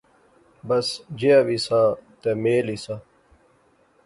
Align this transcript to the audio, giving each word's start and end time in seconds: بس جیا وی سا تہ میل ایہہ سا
بس 0.67 0.87
جیا 1.19 1.37
وی 1.47 1.57
سا 1.65 1.81
تہ 2.21 2.29
میل 2.41 2.67
ایہہ 2.71 2.77
سا 2.83 2.95